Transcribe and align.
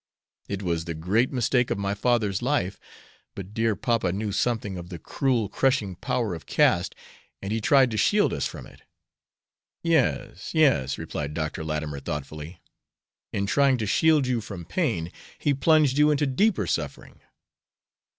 "It 0.49 0.63
was 0.63 0.85
the 0.85 0.95
great 0.95 1.31
mistake 1.31 1.69
of 1.69 1.77
my 1.77 1.93
father's 1.93 2.41
life, 2.41 2.79
but 3.35 3.53
dear 3.53 3.75
papa 3.75 4.11
knew 4.11 4.31
something 4.31 4.75
of 4.75 4.89
the 4.89 4.97
cruel, 4.97 5.47
crushing 5.47 5.93
power 5.95 6.33
of 6.33 6.47
caste; 6.47 6.95
and 7.39 7.51
he 7.51 7.61
tried 7.61 7.91
to 7.91 7.97
shield 7.97 8.33
us 8.33 8.47
from 8.47 8.65
it." 8.65 8.81
"Yes, 9.83 10.55
yes," 10.55 10.97
replied 10.97 11.35
Dr. 11.35 11.63
Latimer, 11.63 11.99
thoughtfully, 11.99 12.59
"in 13.31 13.45
trying 13.45 13.77
to 13.77 13.85
shield 13.85 14.25
you 14.25 14.41
from 14.41 14.65
pain 14.65 15.11
he 15.37 15.53
plunged 15.53 15.99
you 15.99 16.09
into 16.09 16.25
deeper 16.25 16.65
suffering." 16.65 17.19